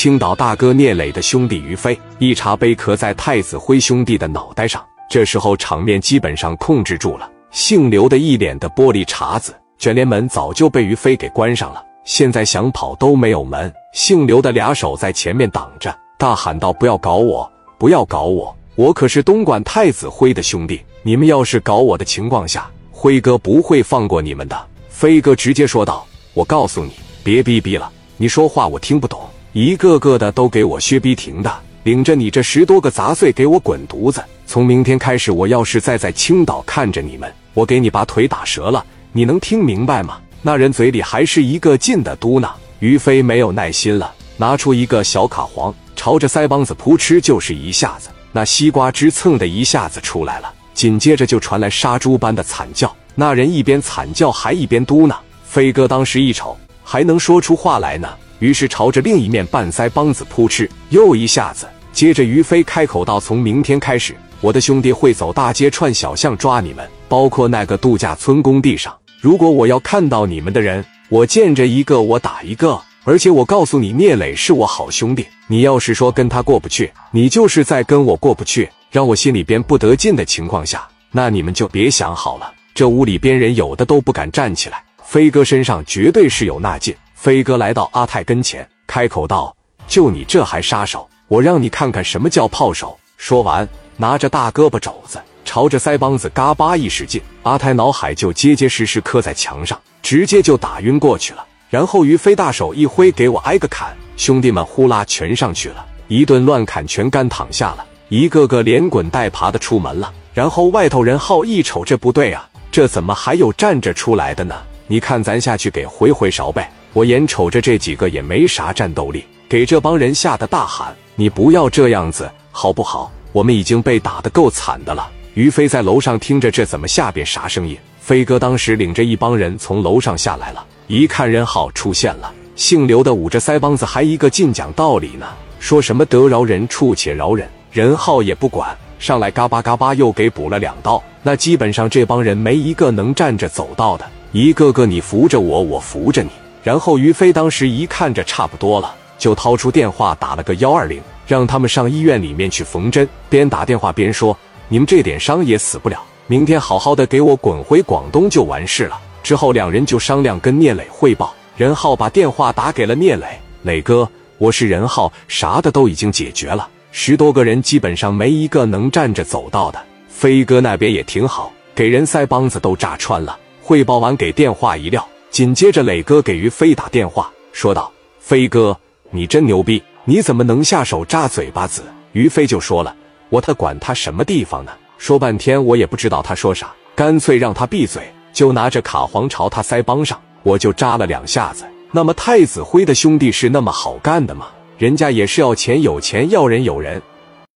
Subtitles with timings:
[0.00, 4.80] 青岛大哥聂磊的兄弟于飞一茶杯磕在太子辉兄弟的脑袋上，
[5.10, 7.28] 这时候场面基本上控制住了。
[7.50, 13.74] 姓刘的一脸的玻璃碴子，卷帘门早就被于飞给关上了，现在想跑都没有门。
[13.92, 18.56] 姓刘的俩手在前面挡着，大喊道：“不要搞我，不要搞我！
[18.76, 24.56] 我可是东莞太子辉的兄弟，你们要是搞我的情况下，辉哥不会放过你们的。”
[24.90, 26.92] 飞哥直接说道：“我告诉你，
[27.24, 29.20] 别逼逼了，你说话我听不懂。”
[29.60, 31.52] 一个个的都给我薛逼停的，
[31.82, 34.22] 领着你这十多个杂碎给我滚犊子！
[34.46, 38.86] 从明天开始，我要是再在青岛看着你们，我给你把腿打折了！
[39.10, 40.20] 你能听明白吗？
[40.42, 42.48] 那人嘴里还是一个劲的嘟囔。
[42.78, 52.94] 于飞没有耐心了，拿出一个小卡簧，朝着腮帮子扑哧就是一下子，那西瓜汁蹭的一下子出来了，紧接着就传来杀猪般的惨叫。
[53.16, 55.16] 那人一边惨叫还一边嘟囔。
[55.42, 58.08] 飞哥当时一瞅，还能说出话来呢。
[58.38, 68.94] 于是朝着另一面半腮帮子扑哧又一下子，接着于飞开口道：“从明天开始，我的兄弟会走大街串小巷抓你们，包括那个度假村工地上。
[69.20, 72.80] 如果我要看到你们的人，我见着一个我打一个。
[73.04, 82.52] 而且我告诉你，聂磊是我好兄弟，你要是说跟他过不去，你就是在跟我过不去，让我心里边不得劲的情况下，那你们就别想好了。
[82.74, 89.52] 这屋里边人有的都不敢站起来，飞哥身上绝对是有那劲。”飞哥来到阿泰跟前，开口道
[89.88, 91.10] ：“就你这还杀手？
[91.26, 101.44] 我让你看看什么叫炮手！”说完，拿着大胳膊肘子朝着腮帮子嘎巴一使劲，阿泰脑海就结结实实磕在墙上，直接就打晕过去了。
[101.68, 110.12] 然后于飞大手一挥：“给我挨个砍！”兄弟们呼啦全上去了，一顿乱砍，全干躺下了，一个个连滚带爬的出门了。
[110.32, 114.54] 然后外头人好一瞅，这不对啊，这怎么还有站着出来的呢？
[114.86, 116.70] 你看，咱下去给回回勺呗。
[116.92, 123.10] 我眼瞅着这几个也没啥战斗力，给这帮人吓得大喊：“你不要这样子，好不好？
[123.32, 127.76] 我们已经被打得够惨的了。”于飞在楼上听着，这怎么下边啥声音？
[128.00, 135.26] 飞哥当时领着一帮人从楼上下来了，一看任浩出现了，姓刘的捂着腮帮子，还一个劲讲道理呢，
[135.60, 137.46] 说什么得饶人处且饶人。
[137.70, 141.00] 任浩也不管，上来嘎巴嘎巴又给补了两刀。
[141.22, 146.30] 那基本上这帮人没一个能站着走道的，一个个你扶着我，我扶着你。
[146.62, 153.08] 然后于飞当时一看着差不多了，就掏出电话打了个幺二零，让他们上医院里面去缝针。
[153.28, 154.36] 边打电话边说
[154.68, 161.34] ：“你们这点伤也死不了，明天好好的给我滚回广东就完事了。”之后两人就商量跟聂磊汇报。
[161.56, 163.26] 任浩把电话打给了聂磊
[163.62, 164.08] ：“磊哥，
[164.38, 169.80] 我是任浩，啥的都已经解决了，十多个人基本上没一个能站着走道的。
[170.08, 175.06] 飞哥那边也挺好，给人腮帮子都炸穿了。”汇报完给电话一撂。
[175.30, 178.76] 紧接着，磊哥给于飞打电话，说道：“飞哥，
[179.10, 182.94] 你真牛逼，你怎么能下手扎嘴巴子？”于飞就说了
[183.28, 184.72] ：“我他管他什么地方呢？
[184.96, 188.02] 说半天我也不知道他说啥，干脆让他闭嘴，
[188.32, 191.64] 就拿着卡簧朝他腮帮上，我就扎了两下子。
[191.92, 194.48] 那么太子辉的兄弟是那么好干的吗？
[194.76, 197.00] 人家也是要钱有钱，要人有人。